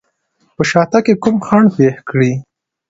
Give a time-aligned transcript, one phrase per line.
[0.55, 2.31] په شاتګ کې کوم خنډ پېښ کړي.